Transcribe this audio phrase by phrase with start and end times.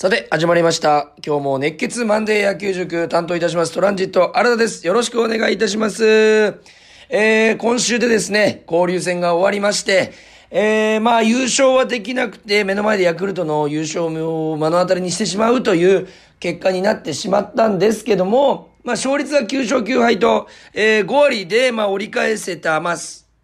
[0.00, 1.10] さて、始まりました。
[1.26, 4.86] 今日も熱血マンデー野球塾担当いたしますトランジット新田です。
[4.86, 6.06] よろしくお願いいたします。
[6.06, 10.12] えー、今週でですね、交流戦が終わりまして、
[10.52, 16.06] えー、まあ優勝はできなくて、目の前でヤクルトの優勝を目の当たりにしてしまうという
[16.38, 22.96] 結果になってしまったんですけども、まあ勝率は9勝9敗と、えー、5割で、まあ折り返せた、まあ、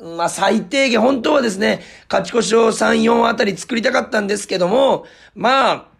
[0.05, 5.94] まあ最低限、本当はですね、勝ち越しを3、4あたり作りたかったんですけども、まあ、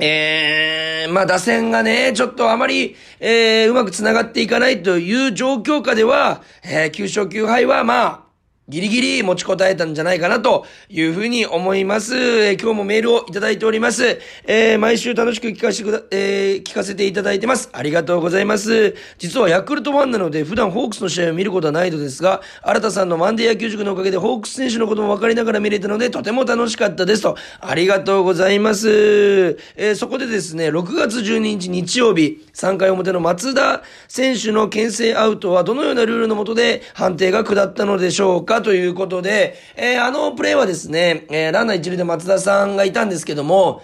[0.00, 8.29] えー、まあ打線がね、ちょっとあまり、えー、うまく繋がっていかないという状況下では、えー、9勝9敗はまあ、
[8.70, 12.16] ギリギリ持ちこたえたんじゃないかなというふうに思います。
[12.16, 14.20] えー今日もメールをいただいております。
[14.46, 17.68] えー毎週楽しく聞かせてくだ、えー聞かせていただいてます。
[17.72, 18.94] ありがとうございます。
[19.18, 27.36] 実はヤクルトファンなので普段ホークスの試合を見ることはないのですが、新田さんのマンデー野球塾のおかげでホークス選手のことも分かりながら見れたのでとても楽しかったですと。
[27.60, 29.56] ありがとうございます。
[29.76, 43.82] えーそこでですね、6月12日日曜日、3回表の松田選手の牽制アウトはどのようなルールの下で判定が下ったのでしょうかということで、えーあのプレーはですね、えーランナー一塁で松田さんがいたんですけども、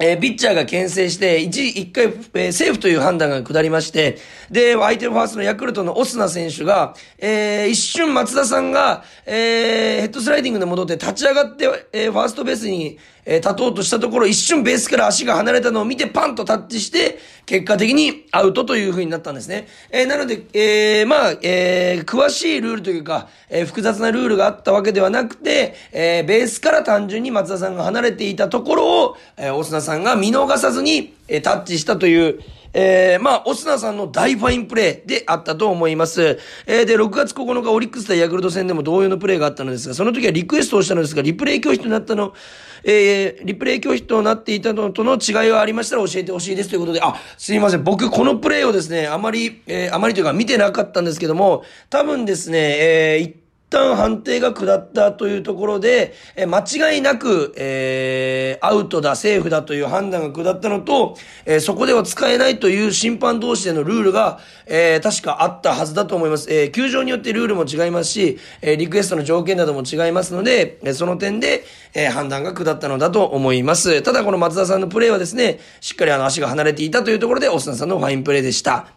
[0.00, 4.18] えーピッチャーが牽制して、一、一回、えーセーフという判断が下りまして、
[4.50, 19.66] で、相手のファーストのヤクルトのオスナ選手が、えー一瞬松田さんが、えーヘッドスライディングで戻って立ち上がって、えーファーストベースに、えー立とうとしたところ、一瞬ベースから足が離れたのを見てパンとタッチして、結果的にアウトという風になったんですね。
[19.90, 32.40] えーなので、えーまあ、えー詳しいルールというか、えー複雑なルールがあったわけではなくて、えーベースから単純に松田さんが離れていたところを、えーオスナさんが見逃さずに、えータッチしたという、
[32.76, 36.40] えーまあ、オスナさんの大ファインプレーであったと思います。
[36.66, 42.34] えーで、6月9日オリックス対ヤクルト戦でも同様のプレーがあったのですが、その時はリクエストをしたのですが、リプレイ拒否となったの、
[42.82, 47.84] えーリプレイ拒否となっていたのとの違いがありましたら教えてほしいですということで、あ、すいません。
[47.84, 53.43] 僕、このプレーをですね、あまり、えーあまりというか見てなかったんですけども、多分ですね、えー
[53.74, 66.50] 旦判定が下ったというところで、え間違いなく、えーアウトだ、セーフだという判断が下ったのと、えーそこでは使えないという審判同士でのルールが、えー確かあったはずだと思います。
[66.52, 71.64] えー球場によってルールも違いますし、えーリクエストの条件なども違いますので、えーその点で、
[71.94, 74.02] えー判断が下ったのだと思います。
[74.02, 78.93] ただこの松田さんのプレーはですね、しっかりあの足が離れていたというところで、オスナさんのファインプレーでした。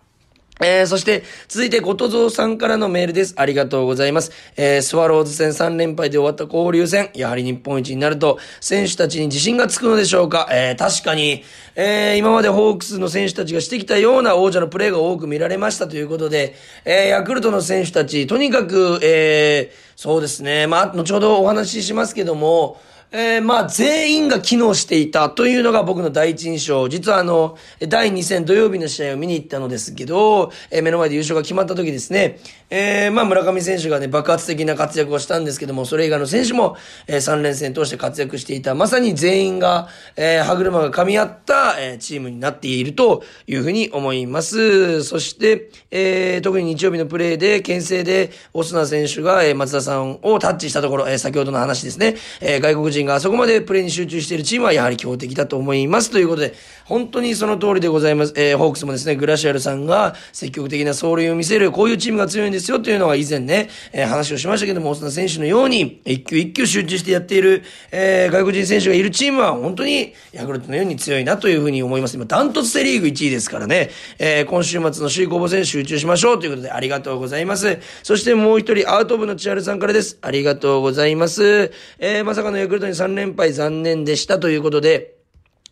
[0.60, 3.36] えー、そして、続いて、ごとぞうさんからのメールです。
[3.38, 4.32] ありがとうございます。
[4.56, 11.44] えー、スワローズ戦3連敗で終わった交流戦、やはり日本一になると、選手たちに自信がつくのでしょうかえー、確かに、
[11.76, 22.82] えー、今までホークスの選手たちがしてきたような王者のプレーが多く見られましたということで、えー、ヤクルトの選手たち、とにかく、えー、そうですね、まあ、後ほどお話ししますけども、
[23.12, 26.90] えー、まあ、全員が機能していたというのが僕の第一印象。
[26.90, 27.58] 実はあの、
[27.88, 36.76] 第2戦土曜日の試合を見に行ったのですけど、えー目の前で優勝が決まった時ですね、えー、まあ、村上選手がね、爆発的な活躍をしたんですけども、それ以外の選手も、
[37.08, 45.04] えー、3連戦通して活躍していた、まさに全員が、えー、歯車が噛み合った、えー、チームになっているというふうに思います。
[45.04, 56.10] そして、えー、特に日曜日のプレーで、牽制で、オスナ選手が、えー、松田さんをタッチしたところ、えー、先ほどの話ですね、えー、外国人があそこまでプレーに集中しているチームはやはり強敵だと思います。
[56.10, 56.54] ということで、
[56.86, 58.34] 本当にその通りでございます。
[58.36, 72.16] えー、ホークスもですね、グラシアルさんが積極的な走塁を見せる、こういうチームが強いんですよというのは以前ね、えー話をしましたけども、オスナ選手のように、一球一球集中してやっている、えー、外国人選手がいるチームは本当にヤクルトのように強いなというふうに思います。
[72.16, 77.80] 今、ダントツセリーグ1位ですからね、えー、今週末の首位攻防戦集中しましょうということでありがとうございます。
[78.04, 80.18] そしてもう一人、アウト部の千春さんからです。
[80.22, 81.72] ありがとうございます。
[82.00, 85.17] えー、まさかのヤクルトに3連敗残念でしたということで、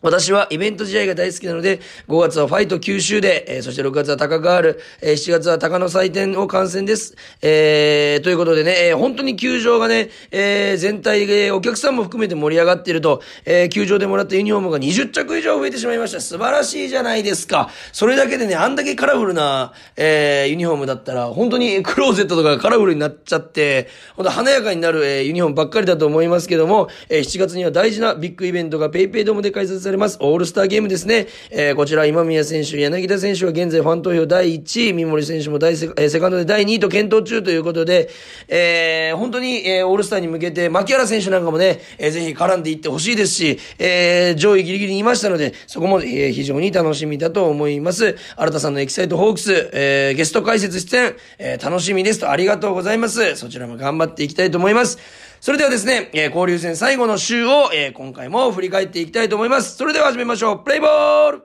[0.06, 7.16] 私はイベント試合が大好きなので、5月はファイト九州で、えーそして6月は高ガール、えー7月は高野祭典を観戦です。
[7.42, 16.20] えーということでね、えー本当に球場がね、えー全体でお客さんも含めて盛り上がっていると、えー球場でもらったユニフォームが20着以上増えてしまいました。
[16.20, 17.68] 素晴らしいじゃないですか。
[17.92, 30.18] それだけでね、あんだけカラフルな、えーユニフォームだったら、本当にクローゼットとかカラフルになっちゃって、本当華やかになる、えーユニフォームばっかりだと思いますけども、えー7月には大事なビッグイベントがペイペイドームで開催されます。
[30.20, 31.26] オールスターゲームですね。
[31.50, 38.08] えーこちら今宮選手、柳田選手は現在ファン投票第1位、三森選手も第セ,、えーセカンドで第2位と健闘中ということで、
[38.48, 48.16] えー本当に、えーオールスターに向けて、牧原選手なんかもね、えーぜひ絡んでいってほしいですし、えー上位ギリギリにいましたので、そこも、えー非常に楽しみだと思います。
[48.36, 53.36] 新田さんのエキサイトホークス、えーゲスト解説出演、えー楽しみですとありがとうございます。
[53.36, 54.98] そちらも頑張っていきたいと思います。
[55.40, 59.76] それではですね、えー、交流戦最後の週を、えー、今回も振り返っていきたいと思います。
[59.76, 60.58] それでは始めましょう。
[60.64, 61.42] プレイボール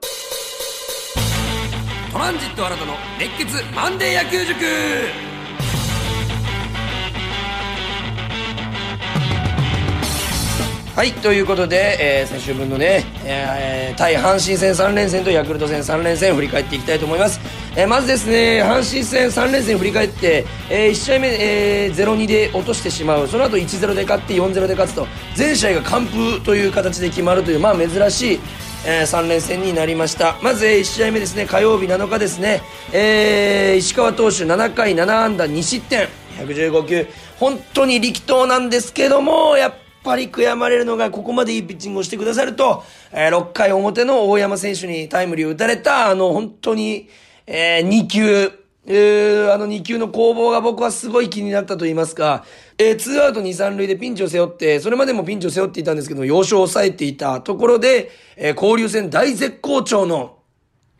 [2.12, 5.31] トランジット新たの熱血マンデー野球塾
[10.94, 17.40] はい、ということで、えー、先週分のね、えー、対阪神戦3連戦とヤクルト戦3連戦振り返っていきたいと思います。
[17.74, 28.40] えー、まずですね、阪神戦3連戦振り返って、えー、1試合目、えー、0-2で落としてしまう、その後1-0で勝って4-0で勝つと、全試合が完封という形で決まるという、まあ珍しい、
[28.84, 30.36] えー、3連戦になりました。
[30.42, 32.60] まず、えー、1試合目ですね火曜日7日ですね、
[32.92, 36.06] えー、石川投手7回7安打2失点。
[36.38, 37.06] 115球。
[37.38, 47.08] 本当に力投なんですけどもやっぱり悔やまれるのがここまでいいピッチングをしてくださると、えー、6回表の大山選手にタイムリーを打たれたあの本当に、
[47.46, 48.62] えー、2球。
[48.84, 52.44] えー、あの2球の攻防が僕はすごい気になったと言いますか、
[52.78, 60.38] えー、2アウト2、3塁でピンチを背負って、それまでもピンチを背負っていたんですけど、要所を抑えていたところで、えー、交流戦大絶好調の、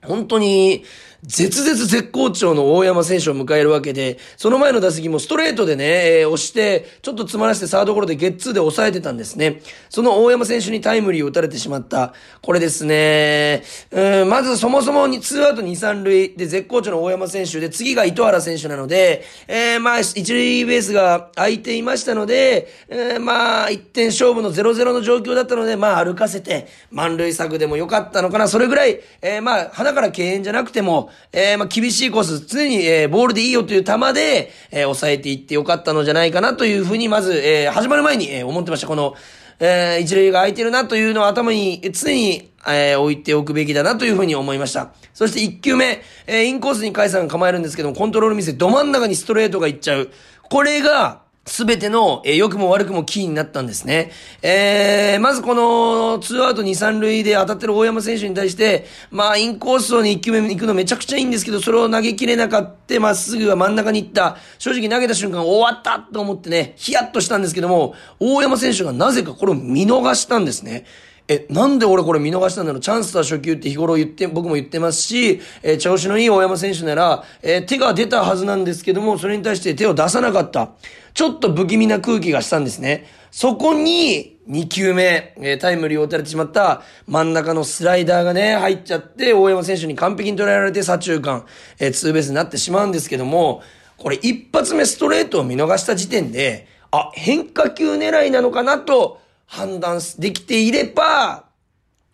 [0.04, 0.84] 本当に、
[1.24, 5.84] 絶絶絶好調の大山選手を迎えるわけで、その前の打席もストレートでね、
[6.22, 9.62] えー、押して、ちょっと詰まらせてサードゴロでゲッツーで抑えてたんですね。
[9.88, 12.12] その大山選手にタイムリーを打たれてしまった。
[12.40, 28.48] これですね、うん、まずそもそもに2アウト2、3塁で絶好調の大山選手で、次が糸原選手なので、えー、まあ、一塁ベースが空いていましたので、えー、まあ、1点勝負の0-0の状況だったので、まあ、歩かせて、満塁策でも良かったのかな。
[28.48, 38.86] それぐらい、えー、まあ、鼻から敬遠じゃなくても、えー、まあ、厳しいコース、常に、えー、ボールでいいよという球で、えー、抑えていってよかったのじゃないかなというふうに、まず、えー、始まる前に、えー、思ってました。
[38.86, 39.14] この、
[39.60, 44.92] えー、一塁が空いてるなというのを頭に常に、えー、置いておくべきだなというふうに思いました。
[45.14, 50.10] そして一球目、えー、インコースにカイさんが構えるんですけども、コントロール見せ、ど真ん中にストレートがいっちゃう。
[50.50, 54.12] これが、すべての、えー、良くも悪くもキーになったんですね。
[54.42, 64.36] えー、まずこの、ツーアウト2、3塁で当たってる大山選手に対して、まあ、インコースを1球目に行くのめちゃくちゃいいんですけど、それを投げきれなかった、まっすぐは真ん中に行った。
[64.58, 70.84] 正直投げた瞬間終わったと思ってね、ヒヤッとしたんですけども、大山選手がなぜかこれを見逃したんですね。
[71.28, 72.80] え、なんで俺これ見逃したんだろう？
[72.80, 80.72] チャンスは初球って日頃言って、僕も言ってますし、えー、調子のいい大山選手なら、えー、手が出たはずなんですけども、それに対して手を出さなかった。
[81.14, 83.06] ちょっと不気味な空気がしたんですね。
[83.30, 91.46] そこに、2球目、えー、タイムリーを打たれてしまった真ん中のスライダーがね、入っちゃって、大山選手に完璧に捉えられて左中間、
[91.78, 93.62] えー、ツーベースになってしまうんですけども、
[93.96, 99.21] これ一発目ストレートを見逃した時点で、あ、変化球狙いなのかなと
[99.52, 101.44] 判断できていれば、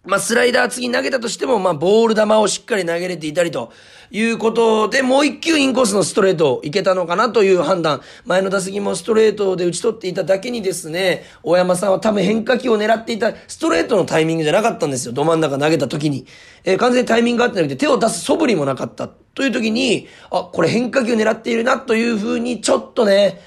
[0.04, 3.70] まあ、スライダー次投げたとしても、まあ、ボール球をしっかり投げれていたりと
[4.10, 8.00] いうことで、もう一球インコースのストレートいけたのかなという判断。
[8.24, 15.12] 前の打席もストレートで打ち取っていただけにですね、大山さんは多分変化球を狙っていた、ストレートのタイミングじゃなかったんですよ。
[15.12, 16.26] ど真ん中投げた時に。
[16.64, 19.06] えー、完全にタイミングがあってなくて手を出す素振りもなかった。
[19.06, 23.40] という時に、あ、これ変化球狙っているなというふうに、ちょっとね、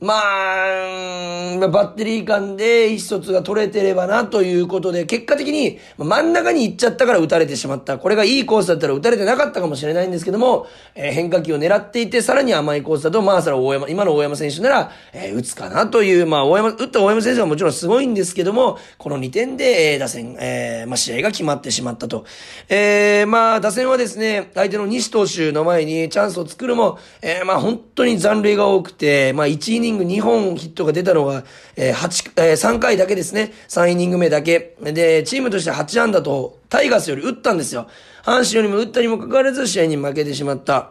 [0.00, 7.98] まあ、バッテリー間で意思疎通が取れてればなということで、結果的に真ん中に行っちゃったから打たれてしまった。
[7.98, 22.24] これがいいコースだったら打たれてなかったかもしれないんですけども、えー、変化球を狙っていて、さらに甘いコースだと、まあ、それ大山、今の大山選手なら、えー、打つかなという、まあ、大山、打った大山選手はもちろんすごいんですけども、この2点で、えー、打線、えー、まあ、試合が決まってしまったと。
[22.68, 31.44] えー、まあ、打線はですね、相手の西投手の前にチャンスを作るも、えー、まあ、本当に残塁が多くて、まあ、1イニング2本ヒットが出たのが、
[31.76, 33.52] えー、8、えー、3回だけですね。
[33.68, 34.76] 3イニング目だけ。
[34.82, 37.88] で、チームとして8安打と、タイガースより打ったんですよ。
[38.24, 40.90] 阪神よりも打ったにもかかわらず試合に負けてしまった。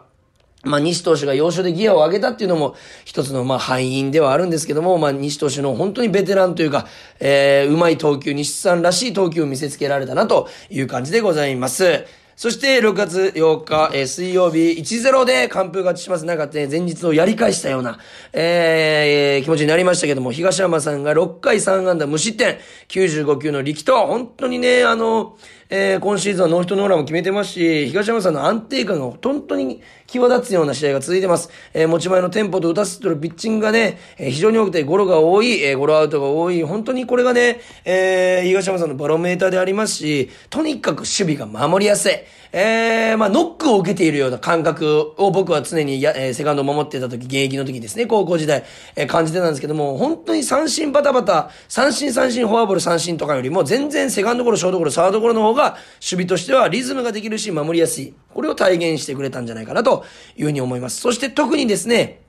[0.64, 2.74] まあ、西投手が要所でギアを上げたっていうのも、
[3.04, 6.86] 一つの、まあ、敗因ではあるんですけども、まあ、西投手の本当にベテランというか、
[7.20, 12.06] えー、うまい投球、西さんらしい投球を見せつけられたなという感じでございます。
[12.38, 16.24] そして6月8日、えー、水曜日1-0で完封勝ちします。
[16.24, 17.98] なんかね、前日をやり返したような、
[18.32, 25.36] えー、気持ちになりましたけども、東山さんが6回3安打無失点、95球の力投、本当にね、あの、
[25.70, 31.50] えー、今シーズンはノーヒットノーランも決めてますし、東山さんの安定感が本当に際立つような試合が続いてます。
[31.74, 42.12] えー、持ち前のテンポと打たせてるピッチングがね、えー、非常に多くてゴロが多い、えー、ゴロアウトが多い、本当にこれがね、えー、東山さんのバロメーターでありますし、とにかく守備が守りやすい。
[42.50, 48.64] えー、まあ、ノックを受けているような感覚を僕は常にや、えー、セカンドを守ってた時、現役の時ですね、高校時代、
[48.96, 58.14] えー、感じてたんですけども、本当に三振バタバタ、三振三振、フォアボール三振とかよりも、全然セカンドゴロ、ショートゴロ、サードゴロの方が、守備としてはリズムができるし、守りやすい。
[58.32, 60.04] これを体現してくれたんじゃないかなと
[60.36, 61.00] いうふうに思います。
[61.00, 62.20] そして特にですね、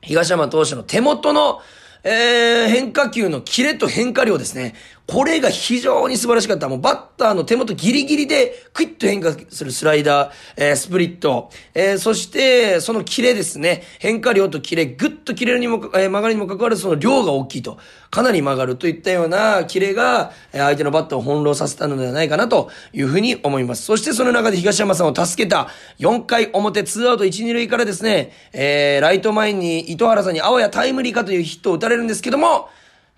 [0.00, 1.60] 東山投手の手元の、
[2.04, 4.74] えー、変化球のキレと変化量ですね。
[5.06, 6.68] これが非常に素晴らしかった。
[6.68, 13.82] もうバッターの手元ギリギリでクイッと変化するスライダー、えー、スプリット、えー、そしてそのキレですね。
[13.98, 17.78] 変化量とキレ、グッと切れるにも、えー、曲がりにもかかわらずその量が大きいと。
[18.10, 23.82] かなり曲がるといったようなキレが、え、相手のバッターを翻弄させたのではないかなというふうに思います。
[23.82, 25.68] そしてその中で東山さんを助けた
[25.98, 32.68] 4回表2アウト1、2塁からですね、えー、ライト前に糸原さんにあわやタイムリーかというヒットを打たれるんですけども、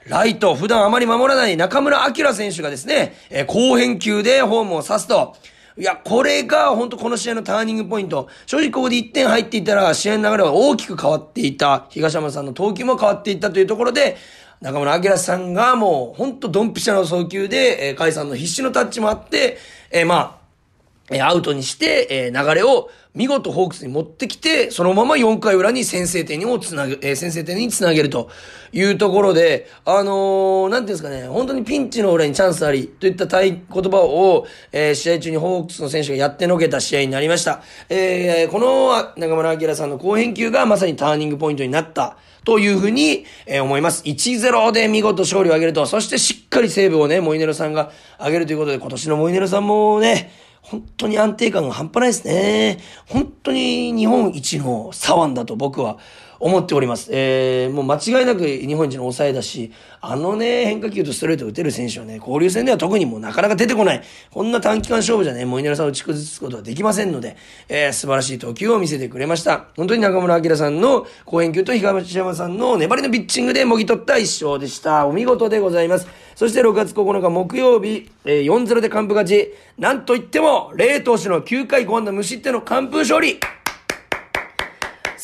[0.06, 5.34] ライト、普段あまり守らない中村晃選手がですね、えー、後編球でホームを刺すと、
[5.76, 8.28] いや、これが本当この試合のターニングポイント。
[8.46, 11.87] 正直ここで1点入っていたら試合の流れは大きく変わっていた。
[11.88, 14.16] 東山さんの投球も変わっていったというところで、
[14.61, 19.58] 中村晃さんがもう本当ドンピシャの送球で、えー、甲斐さんの必死のタッチもあって、
[19.90, 20.43] えー、まあ、
[21.11, 28.30] えアウトにして、え流れを見事ホークスに持ってきて、そのまま4回裏に先制点をつなげ、え先制点につなげると
[28.73, 37.62] いうところで、あのー、なんていうんですかね、本当にピンチの裏にチャンスあり、といった言葉を、えー、試合中にホークスの選手がやってのけた試合になりました。
[37.90, 42.16] えー、この中村明さんの好返球がまさにターニングポイントになった。
[42.44, 44.02] というふうに、え、思います。
[44.04, 50.30] 1-0で見事勝利を挙げると、そしてしっかりセーブをね、モイネロさんが挙げるということで、今年のモイネロさんもね、
[50.64, 52.78] 本当に安定感が半端ないですね。
[53.06, 55.99] 本当に日本一の左腕だと僕は
[56.40, 57.08] 思っております。
[57.12, 64.02] えー、もう間違いなく日本一の抑えだし、あのね、変化球とストレート打てる選手はね、交流戦では特にもうなかなか出てこない。
[64.30, 67.36] こんな短期間勝負じゃね、モイネラさんを打ち崩すことはできませんので、
[67.68, 69.66] えー、素晴らしい投球を見せてくれました。
[69.76, 75.06] 本当に中村明さんの後変球と東山さんの粘りのピッチングでもぎ取った一勝でした。
[75.06, 76.06] お見事でございます。
[76.34, 79.54] そして6月9日木曜日、えー、4-0で完封勝ち。
[79.78, 83.38] なんといっても、冷投手の9回5安打無失点の完封勝利。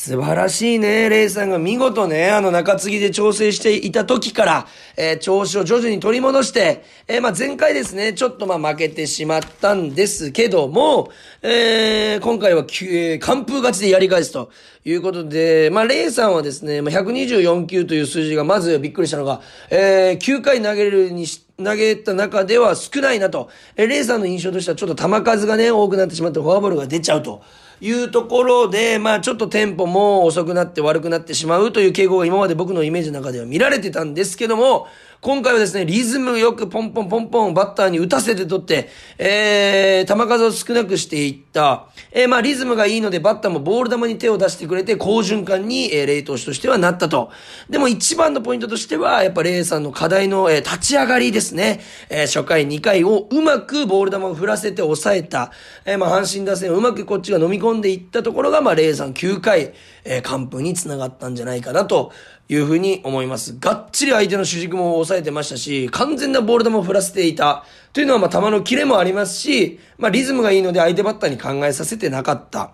[0.02, 1.10] 素晴らしいね。
[1.10, 4.66] レイさんが見事ね、あの中継ぎで調整していた時から、
[4.96, 11.10] えー、調子を徐々に取り戻して、えー、まあ前回ですね、ちょっとまあ負けてしまったんですけども、
[11.42, 14.50] えー、今回は、えー、完封勝ちでやり返すと
[14.86, 23.50] いうことで、まあレイさんはですね、まあ、124球という数字がまずびっくりしたのが、えー、9回投げるにし、投げた中では少ないなと。
[23.76, 27.42] えー、レイさんの印象としてはちょっと球数がね、多くなってしまってフォアボールが出ちゃうと。
[27.80, 34.86] いうところで、まあちょっとテンポも遅くなって悪くなってしまうという傾向が今まで僕のイメージの中では見られてたんですけども、
[35.22, 41.88] 今回はですね、リズムよくポンポンポンポンバッターに打たせて取って、えー、球数を少なくしていった。
[42.10, 47.30] えー、まあリズムがいいのでバッターもボール球に手を出してくれて、好循環に、えー、レイ投手としてはなったと。
[47.68, 51.82] でも一番のポイントとしては、やっぱレイさんの課題の、えー、立ち上がりですね。
[52.08, 55.52] えー、初回2回をうまくボール球を振らせて抑えた。
[55.84, 59.74] えー、まあ阪神打線をうまくこっちが飲み込んでいったところが、まあレイさん9回、
[60.04, 62.10] えー、完封につながったんじゃないかなと
[62.50, 63.56] いうふうに思います。
[63.60, 67.64] がっちり相手の主軸も抑えてましたし、完全なボール球を振らせていた。
[67.92, 72.72] というのは、まあ、球のキレもありますし、まあ、リズムがいいので相手バッターに考えさせてなかった。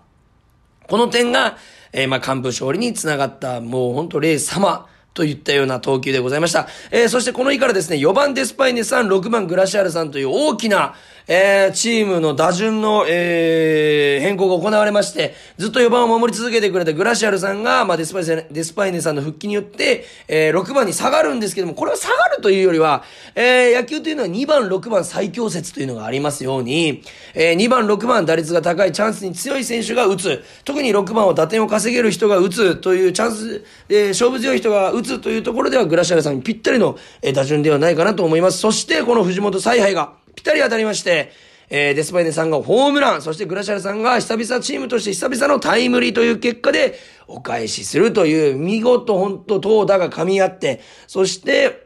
[0.88, 1.58] この点が、
[1.92, 4.86] えー、まあ、完封勝利につながった、もう本当、レイ様。
[5.12, 6.68] といったような投球でございました。
[6.90, 10.94] えー、そしてこの日からですね、4番デスパイネさん、6番グラシアルさんという大きな、
[11.28, 23.02] えー、チームの打順の、えー、変更が行われまして、ずっと4番を守り続けてくれたグラシアルさんが、まあ、デスパイネ、デスパイネさんの復帰によって、えー、6番に下がるんですけども、これは下がるというよりは、
[23.34, 27.02] えー、野球というのは2番、6番最強説というのがありますように、
[27.34, 38.58] えー、2番、6番打率が高いチャンスに強い選手が打つ、特に6番を打点を稼げる人が打つというチャンス、えー、勝負強い人が打つというところでは、グラシアルさんにぴったりの、えー、打順ではないかなと思います。
[38.58, 41.32] そして、この藤本采配が、ぴったり当たりまして、
[41.68, 51.85] えー、デスパイネさんがホームラン、そしてグラシャルさんが久々チームとして久々のタイムリーという結果でお返しするという、見事本当投打が噛み合って、そして、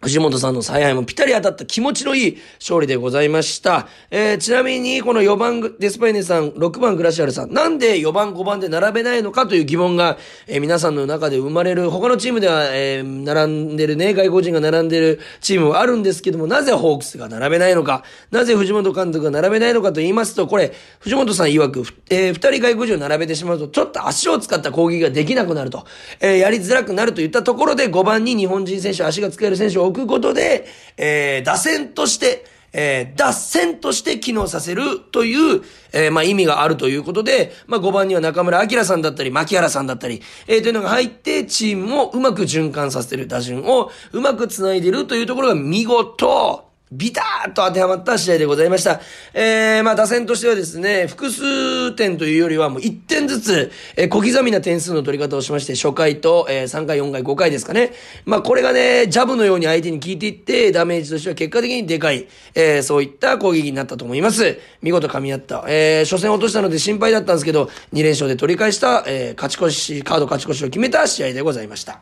[0.00, 3.88] 藤本さんの采配もぴったり当たった気持ちのいい勝利でございました。
[4.12, 25.84] えー、ちなみに、この4番デスパイネさん、6番グラシアルさん、なんで4番5番で並べないのかという疑問が、えー、皆さんの中で生まれる、他のチームでは、えー、並んでるね、外国人が並んでるチームはあるんですけども、なぜホークスが並べないのか、なぜ藤本監督が並べないのかと言いますと、これ、藤本さん曰く、えー、2人外国人を並べてしまうと、ちょっと足を使った攻撃ができなくなると、
[26.20, 30.66] えー、やりづらくなるといったところで、5番に日本人選手、足が使える選手を置くことで、
[30.96, 49.00] えー、打線として、えー、脱線として機能させるという、えー、まあ意味があるということで、まあ5番には中村明さんだったり、牧原さんだったり、えー、というのが入って、チームをうまく循環させてる、打順をうまく繋いでるというところが見事、ビターッと当てはまった試合でございました。
[49.34, 57.92] えー、まあ打線としてはですね、複数点というよりはもう1点ずつ、えー、小刻みな点数の取り方をしまして、初回と、えー、3回、4回、5回ですかね。
[58.24, 64.58] まあこれがね、ジャブのように相手に効いていって、ダメージとしては結果的にでかい、えー、そういった攻撃になったと思います。
[64.80, 65.64] 見事噛み合った。
[65.68, 72.00] えー、初戦落としたので心配だったんですけど、2連勝で取り返した、えー、勝ち越し、カード勝ち越しを決めた試合でございました。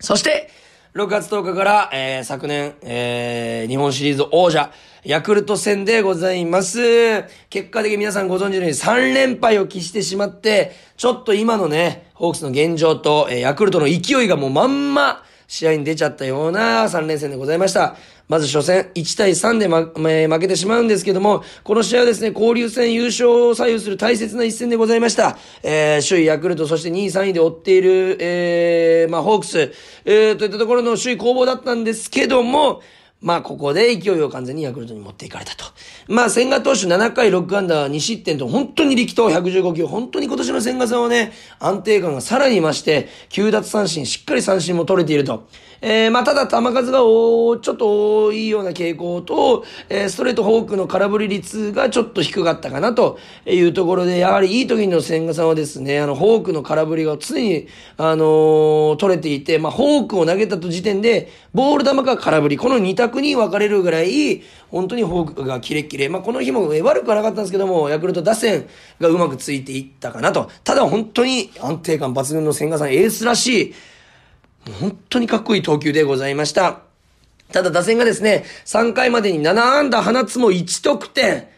[0.00, 0.50] そして、
[0.94, 4.72] 6月10日から、えー、昨年、えー、日本シリーズ王者、
[5.04, 7.24] ヤクルト戦でございます。
[7.50, 17.96] 結果的に皆さんご存知のように3連敗を喫してしまって、ちょっと今のね、ホークスの現状と、えー、ヤクルトの勢いがもうまんま、試合に出ちゃったような3連戦でございました。
[18.28, 25.38] まず初戦、1対3で、ま、負けてしまうんですけども、この試合はですね、交流戦優勝を左右する大切な一戦でございました。
[25.62, 29.72] えー、首位ヤクルト、そして2位3位で追っている、えー、まあ、ホークス、
[30.04, 32.82] えー、といったところの首位攻防だったんですけども、
[33.20, 35.64] まあ、ここで勢いを完全にヤクルトに持っていかれたと。
[36.06, 39.86] まあ、千賀投手7回6安打2失点と本当に力投115球。
[39.86, 45.48] 本当に今年の千賀さんはね、安定感がさらに増して、9奪三振、しっかり三振も取れていると。
[45.80, 66.08] えー、まあ、ただ球数がおちょっと多いような傾向と、えー、ストレートフォークの空振り率がちょっと低かったかなというところで、やはりいい時の千賀さんはですね、あの、フォークの空振りが常に、あのー、取れていて、まあ、フォークを投げたと時点で、ボール球か空振り、この2択に分かれるぐらい、本当にフォークがキレッキレ。
[66.08, 68.66] まあ、この日も悪くはなかったんですけども、ヤクルト打線
[69.00, 70.50] がうまくついていったかなと。
[70.64, 73.74] ただ本当に安定感抜群の千賀さん、エースらしい、
[74.80, 76.80] 本当にかっこいい投球でございました。
[77.52, 81.48] ただ打線がですね、3回までに7安打放つも1得点。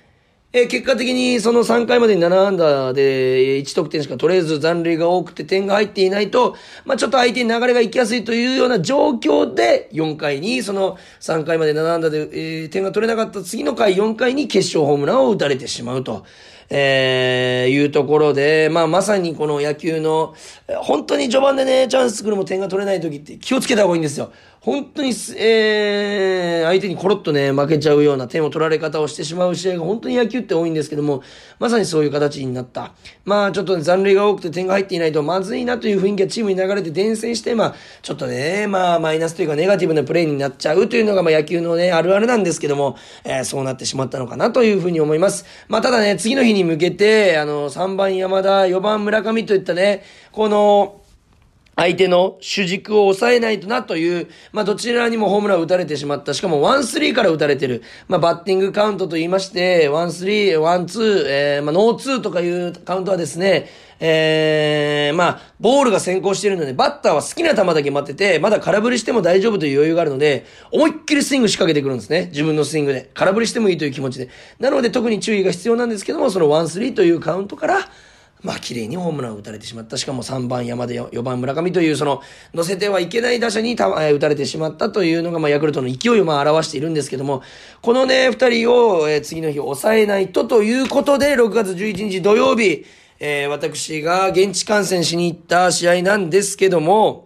[0.53, 16.25] え、結果的にその3回までに7安打で1得点しか取れず残塁が多くて点が入っていないと、まあちょっと相手に流れが行きやすいというような状況で4回にその3回まで7安打で、えー、点が取れなかった次の回4回に決勝ホームランを打たれてしまうと。
[16.71, 20.35] えー、いうところで、まあ、まさにこの野球の、
[20.79, 24.33] 本当に序盤でね、チャンス作るも点が取れない時って気をつけた方がいいんですよ。
[24.61, 31.23] 本当に、えー、相手にコロッとね、負けちゃうような点を取られ方をしてしまう試合が本当に野球って多いんですけども、
[31.59, 32.93] まさにそういう形になった。
[33.25, 45.47] まあ、ちょっと、ね、残塁が多くて点が入っていないとまずいなという雰囲気がチームに流れて伝染して、まあ、ちょっとね、まあ、マイナスというかネガティブなプレーになっちゃうというのが、まあ、野球のね、あるあるなんですけども、えー、そうなってしまったのかなというふうに思います。
[45.69, 51.00] まあ、ただね、次の日に向けて、あの、3番山田、4番村上といったね、この、
[51.81, 56.35] 相手の主軸を抑えないとなという、まあ、どちらにもホームランを打たれてしまった。
[56.35, 57.83] しかも、ワンスリーから打たれてる。
[58.07, 72.27] まあ、バッティングカウントと言いまして、ワンスリー、ワンツー、えー、まあ、ノーツーとかいうカウントはですね、えー、まあ、ボールが先行しているので、バッターは好きな球だけ待ってて、まだ空振りしても大丈夫という余裕があるので、思いっきりスイング仕掛けてくるんですね。
[72.27, 73.09] 自分のスイングで。
[73.15, 74.29] 空振りしてもいいという気持ちで。
[74.59, 77.89] なので、特に注意が必要なんですけども、そのワンスリーというカウントから、
[78.43, 79.99] まあ、綺麗にホームランを打たれてしまった。
[79.99, 82.23] しかも3番山で4番村上という、その、
[82.55, 87.43] 乗せてはいけない打者にた、えー、打たれてしまったというのが、まあ、ヤクルトの勢いをまあ表しているんですけども、
[87.83, 92.87] このね、2人を、えー、次の日抑えないとということで、6月11日土曜日、
[93.19, 97.25] えー、私が現地観戦しに行った試合なんですけども、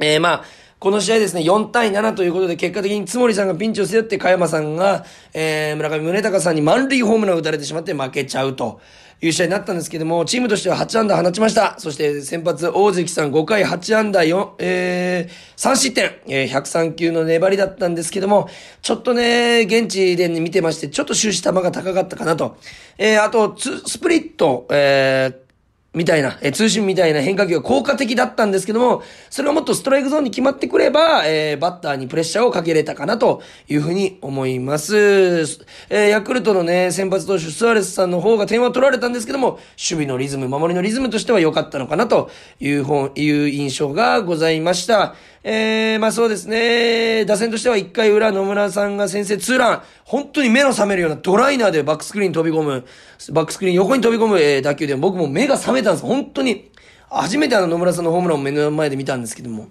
[0.00, 0.44] えー、まあ、
[0.80, 8.80] この試合ですね、4対7ということで、結果的に津森さんがピンチを背負って、加山さんが、えー、村上宗隆さんに満塁ホームランを打たれてしまって負けちゃうと。
[9.22, 11.76] いう試合になったんですけども、チームとしては8安打放ちました。
[11.78, 18.48] そして先発大関さん5回8安打4、えー、3失点、えー、103球の粘りだったんですけども、
[18.82, 22.56] ちょっとね、現地で見てまして、ちょっと終始球が高かったかなと。
[22.98, 25.41] えー、あと、スプリット、えー、
[25.94, 34.96] みたいな、え通信みたいな変化球が効果的だったんですけども、それがもっとストライクゾーンに決まってくれば、えー、バッターにプレッシャーをかけれたかなというふうに思います。
[35.90, 45.14] えー、ヤクルトのね、先発投手スアレスさんの方が点は取られたんですけども、守備のリズム、守りのリズムとしては良かったのかなという本いう印象がございました。
[45.44, 47.24] えー、まあそうですね。
[47.24, 49.82] 打線としては1回裏野村さんが先制ツーラン。
[50.04, 52.84] 本当に目の覚めるようなドライナーでバックスクリーン飛び込む、
[53.32, 56.06] バックスクリーン横に飛び込む、えー、打球で僕も目が覚めたんです。
[56.06, 56.70] 本当に。
[57.10, 59.68] 初めてあの野村さんのホームランを目の前で見たんですけども。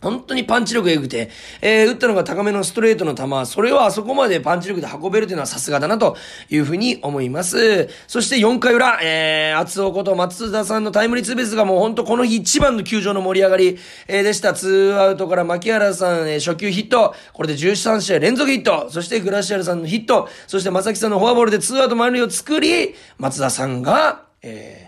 [0.00, 1.30] 本当にパンチ力が良くて、
[1.60, 6.16] えー、打ったのが高めのストレートの球、それをあそこまでパンチ力で運べるというのはさすがだなと
[6.50, 7.88] いうふうに思います。
[8.06, 14.52] そして4回裏、えー、厚尾こと松田さんのタイムリーツーベースがもう本当この日一番の球場の盛り上がり、えー、でした。
[14.54, 24.87] ツーアウトから牧原さん、えー、初球ヒット、これで13試合連続ヒット、そしてグラシアルさんのヒット、そして正木さんのフォアボールでツーアウト満塁を作り、松田さんが、え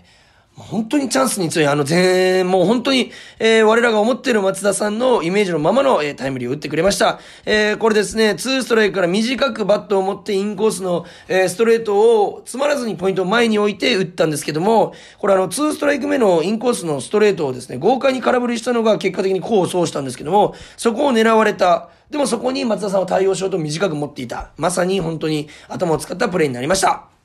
[0.61, 7.19] 本当にチャンスに強い、あの全、もう本当に、えー、我らが思っている松田さんのイメージのままの、えー、タイムリーを打ってくれました。
[7.45, 21.89] えー、これですね、ツーストライクから短くバットを持ってインコースの、えー、ストレートを詰まらずにポイントを前に置いて打ったんですけども、これあの、ツーストライク目のインコースのストレートをですね、豪快に空振りしたのが結果的に功を奏したんですけども、そこを狙われた。
[22.09, 24.51] でもそこに松田さんは対応しようと短く持っていた。
[24.57, 27.20] まさに本当に頭を使ったプレーになりました。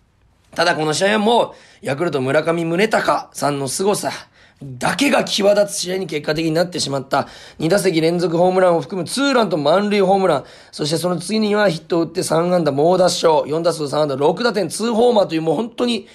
[0.57, 4.11] ただこの試合はもう、ヤクルト村上宗隆さんの凄さ、
[4.63, 7.29] だけが際立つ試合に結果的になってしまった。
[7.59, 10.45] 2打席連続ホームランを含むツーランと満塁ホームラン。
[10.73, 13.43] そしてその次にはヒットを打って3安打猛打賞。
[13.43, 16.09] 4打数3安打6打点2ホーマーというもう本当に、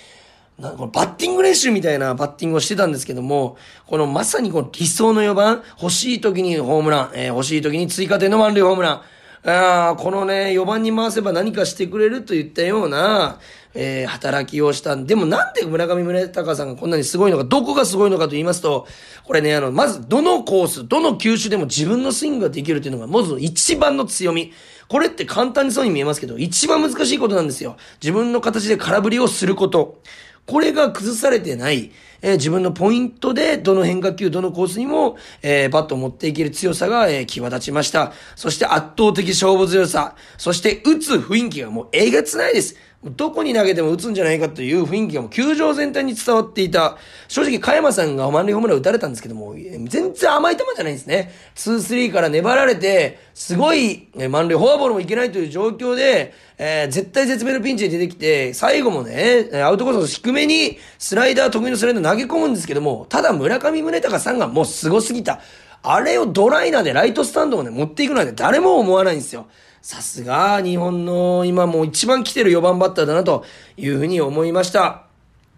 [0.58, 9.02] なこのバッティング練習みたいなバッティングをしてたんですけども、このまさにこの理想の4番、欲しい時にホームラン、えー、欲しい時に追加点の満塁ホームラン。
[9.44, 13.40] あこのね、4番に回せば何かしてくれるといったような、
[13.74, 18.88] えー、働きをしたんでもなんで村上宗隆さんがこんなにすごいのか、どこがすごいのかと言いますと、
[19.24, 24.54] これね、あの、まずどのコース、どの球種でも自分のスイングができるっていうのが、まず一番の強み。
[24.88, 27.78] これって簡単にそうに見えますけど、一番難しいことなんですよ。
[28.02, 30.02] 自分の形で空振りをすること。
[30.46, 38.12] これが崩されてない、えー、自分のポイントで、どの変化球、どのコースにも、えー、バットを持っていける強さが、えー、際立ちました。
[38.36, 40.16] そして圧倒的勝負強さ。
[40.38, 42.76] そして打つ雰囲気がもうえげつないです。
[43.04, 46.98] どこに投げても打つんじゃないかという雰囲気がもう球場全体に伝わっていた。
[47.28, 51.32] 正直、加山さんが満塁ホームラン打たれたんですけども、全然甘い球じゃないんですね。
[51.56, 65.42] 2-3から粘られて、すごい、満塁フォアボールもいけないという状況で、えー、絶対絶命のピンチで出てきて、最後もね、アウトコースの低めにスライダー、得意のスライダー投げ込むんですけども、ただ村上宗隆さんがもう凄すぎた。
[65.84, 69.48] あれをドライナーでライトスタンドまで持っていくなんて誰も思わないんですよ。
[69.82, 73.44] さすが日本の今もう一番来てる4番バッターだなと
[73.78, 75.08] いうふうに思いました。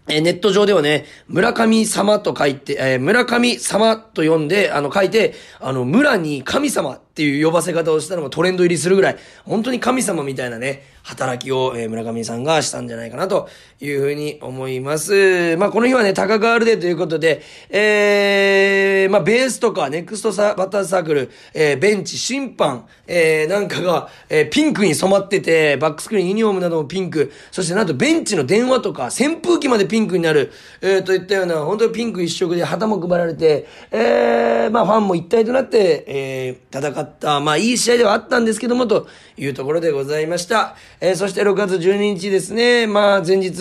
[0.08, 13.48] えネット上ではね、村神様と書いて、えー、村神様と読んで、あの、書いて、あの、村に神様っていう呼ばせ方をしたのがトレンド入りするぐらい、本当に神様みたいなね、働きを、えー、村上さんがしたんじゃないかなと
[13.80, 15.56] いうふうに思います。
[15.58, 30.50] まあ、この日はね、高川ルデーということで、えー、まあ、ベースとか、ネクストサバッターサークル、えー、ベンチ、審判、えー、なんかが、えー、ピンクに染まってて、バックスクリーン、ユニフォームなどもピンク、そしてなんとベンチの電話とか、扇風機までピンクになる、
[30.80, 40.76] えー、といったような、本当にピンク一色で旗も配られて、えー、まあ、ファンも一体となって、えー、戦ってた、まあ、いい試合ではあったんですけども、というところでございました。
[41.00, 43.60] えー、そして6月12日ですね、まあ、前日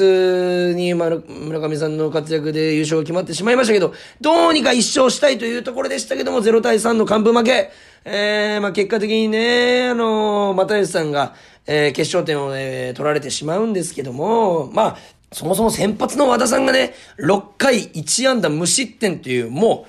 [0.75, 7.71] に、まあ、村上さんの活躍で優勝が決まってしまいましたけど、どうにか一勝したいというところでしたけども、0対3の完封負け。
[8.05, 14.97] えー、まあ、結果的にね、あのー、又吉さんが、えー、決勝点を、え、取られてしまうんですけども、まあ、
[15.33, 19.85] そもそも先発の和田さんがね、6回1安打無失点という、も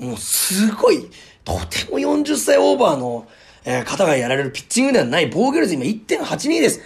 [0.00, 1.08] う、もうすごい、
[1.48, 3.26] とても40歳オーバーの、
[3.64, 6.80] えー、方がやられるピッチングではない防御率今1.82です。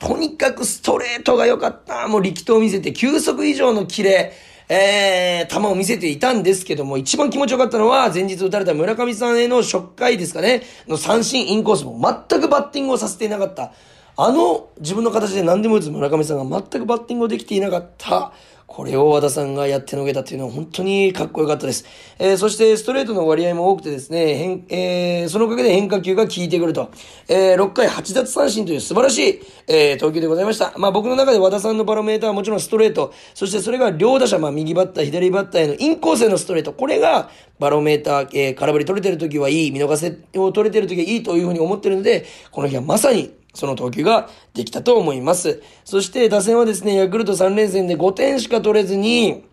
[0.00, 2.08] とにかくストレートが良かった。
[2.08, 4.32] もう力投を見せて、球速以上のキレ、
[4.68, 13.72] えー、球を見せていたんですけども、一番気持ちよかったのは、前日打たれた村上さんへの初回ですかね、の三振インコースも全くバッティングをさせていなかった。
[14.20, 18.32] あの自分の形で何でも打つ村上さんが全くバッティングをできていなかった。
[18.66, 21.86] これを和田さんがやってのけたっていうのは本当にかっこよかったです。
[22.18, 26.90] えー、そしてストレートの割合も多くてですね、変、えー、そのおかげで変化球が効いてくると。
[27.28, 30.74] えー、6回8奪三振という素晴らしい、え、投球でございました。
[30.76, 45.62] まあ僕の中で和田さんのバロメーターはもちろんストレート、そしてそれが両打者、まあ右バッター、左バッターへのインコースへのストレート、これがバロメーター、え、空振り取れてる時はいい、見逃せを取れてる時はいいというふうに思ってるので、この日はまさにその投球ができたと思います。
[45.84, 49.44] そして打線はですね、ヤクルト3連戦で5点しか取れずに、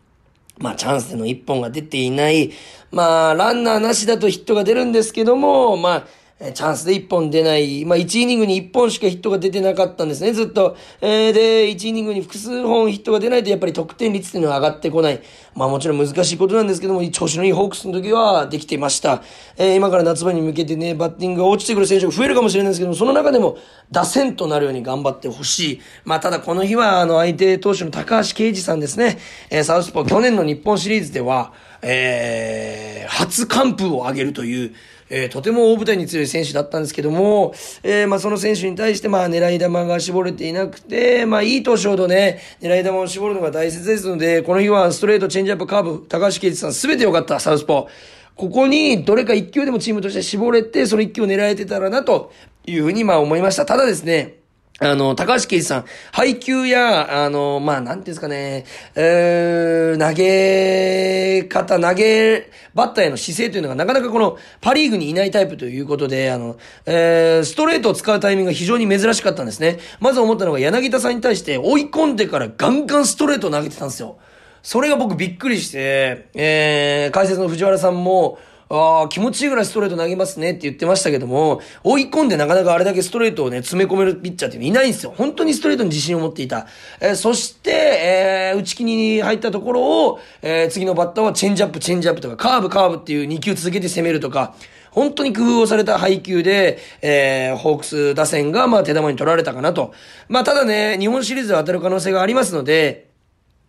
[0.58, 2.52] まあチャンスでの1本が出ていない。
[2.92, 7.86] まあランナーなしだとヒットが出るんですけども、まあえチャンスで1本出ない。
[7.86, 10.76] まあ、1イニングに1本しかヒットが出てなかったんですね、ずっと。
[11.00, 15.21] えー、で、1イニングに複数本ヒットが出ないと、やっぱり得点率っていうのは上がってこない。
[15.56, 19.24] まあ、もちろん難しいことなんですけども、調子のいいホークスの時はできていました。
[19.56, 23.58] えー、今から夏場に向けてね、バッティングが落ちてくる選手が増えるかもしれないんですけども、その中でも、
[23.89, 25.82] 打線となるように頑張ってほしい。
[26.04, 29.19] まあ、ただこの日は、あの、相手投手の高橋啓二さんですね。
[29.50, 34.74] えー、サウスポー、去年の日本シリーズでは、えー、初完封を上げるという、
[35.10, 47.88] えー、とても大舞台に強い選手だったんですけども、えー、まあその選手に対して、まあ狙い球が絞れていなくて、まあいい投手ほどね、狙い球を絞るのが大切ですので、この日はストレート、チェンジアップ、カーブ、高橋啓一さんすべて良かった、サウスポー。
[48.36, 52.32] ここにどれか1球でもチームとして絞れて、その1球を狙えてたらな、と
[52.65, 53.65] いうふうにまあ思いました。
[53.65, 54.39] ただですね、
[54.80, 69.80] あの、高橋圭司さん、配球や、あの、まあ、なんていうんですかね、えー、投げ方、投げ、バッターへの姿勢というのがなかなかこの、パリーグにいないタイプということで、あの、えー、ストレートを使うタイミングが非常に珍しかったんですね。
[70.02, 74.18] まず思ったのが、柳田さんに対して追い込んでからガンガンストレートを投げてたんですよ。
[74.62, 78.40] それが僕びっくりして、えー、解説の藤原さんも、
[78.76, 85.14] ああ、気持ちいいぐらいストレート投げますねって言ってましたけども、追い込んでなかなかあれだけストレートをね、詰め込めるピッチャーっていないんですよ。
[85.16, 86.68] 本当にストレートに自信を持っていた。
[87.00, 94.56] えー、そして、えー、内気に入ったところを、えー、次のバッターはチェンジアップ、チェンジアップとか、カーブ、カーブっていう2球続けて攻めるとか、
[94.92, 99.94] 本当に工夫をされた配球で、えー、ホークス打線が、まあ、手玉に取られたかなと。
[100.30, 103.10] まあ、ただね、日本シリーズで当たる可能性がありますので、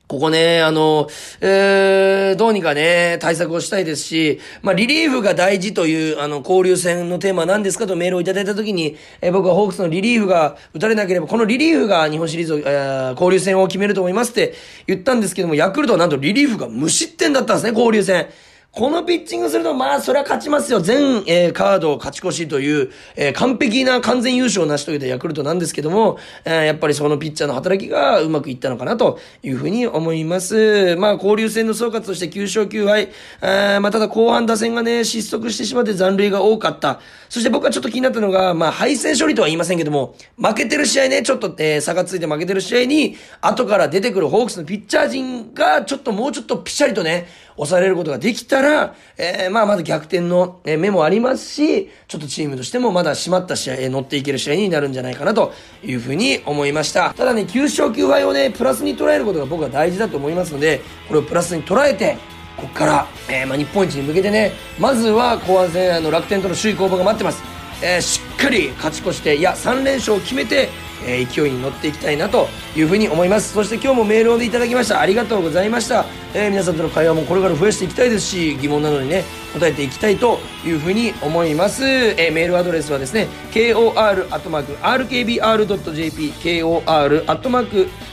[0.09, 1.09] ここね、あの、
[1.41, 14.55] えー、どうにかね、対策をしたいですし、まあ、リリーフが大事という、あの、交流戦のテーマは何ですかとメールをいただいたときに、えー、僕はホークスのリリーフが打たれなければ、このリリーフが日本シリーズを、えー、交流戦を決めると思いますって
[14.87, 18.29] 言ったんですけども、ヤクルトはなんとリリーフが無失点だったんですね、交流戦。
[18.77, 20.81] このピッチングすると、まあ、それは勝ちますよ。
[20.81, 30.95] 全、えー、カードを勝ち越しという、えー、完璧な完全優勝を成し遂げたヤクルトなんですけども、えー、やっぱりそのピッチャーの働きがうまくいったのかなというふうに思います。
[30.97, 33.09] まあ、交流戦の総括として9勝9敗、
[33.41, 37.01] えー、まあ、ただ後半打線がね、失速してしまって残塁が多かった。
[37.31, 57.15] そして僕はちょっと気になったのが、まあ、敗戦処理とは言いませんけども、負けてる試合ね、ちょっと、えー、差がついて負けてる試合に、後から出てくるホークスのピッチャー陣が、ちょっともうちょっとピシャリとね、抑えれることができたら、えー、まあ、まだ逆転の目もありますし、ちょっとチームとしてもまだ締まった試合、乗っていける試合になるんじゃないかなというふうに思いました。
[57.15, 62.17] ただね、9勝9敗をね、プラスに捉えることが僕は大事だと思いますので、これをプラスに捉えて、
[62.57, 67.56] ここから、えー、まあ、日本一に向けてね、まずは後半戦、あの、楽天との首位攻防が待ってます。
[67.83, 70.69] えー、しっかり勝ち越して、いや、3連勝を決めて、
[71.05, 73.53] えー、勢いに乗っていきたいなというふうに思います。
[73.53, 75.01] そして今日もメールをいただきました。
[75.01, 84.03] ありがとうございました、えー、皆さんとの会話もこれから増やしていきたいですし疑問などにね答えていきたいというふうに思います、えー、メールアドレスはですね kor.rkbr.jp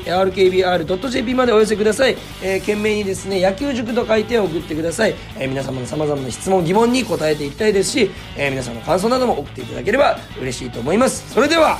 [0.06, 11.32] kor.rkbr.jp までお寄せください、えー、懸命にですね野球塾と書いて送ってください、えー、皆様の様々な質問疑問に答えていきたいですし、えー、皆さんの感想なども送っていただければ嬉しいと思います。
[11.32, 11.78] それでは、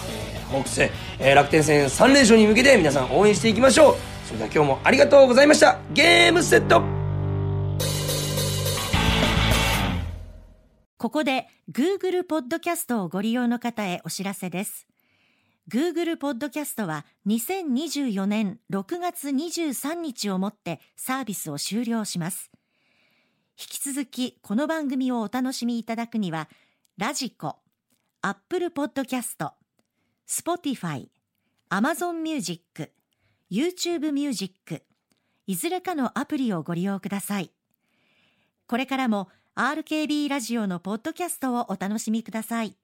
[0.52, 3.96] ホークス、えー、楽天戦3連勝に向けて皆さん応援していきましょう。
[4.28, 5.80] それでは今日もありがとうございました。
[5.94, 6.84] ゲームセット。
[10.98, 14.88] ここで Google ポッドキャストをご利用の方へお知らせです。
[15.70, 22.52] Google ポッドキャストは2024年6月23日をもってサービスを終了します。
[23.60, 26.48] 引き続きこの番組をお楽しみいただくには
[26.98, 27.58] radiko、
[28.26, 29.52] Apple ポッドキャスト
[30.26, 31.12] Spotify、
[31.68, 32.94] Amazon Music、
[33.52, 34.82] YouTube Music、
[35.46, 37.52] いずれかのアプリをご利用ください。
[38.66, 42.78] これからも RKB ラジオのポッドキャストをお楽しみください。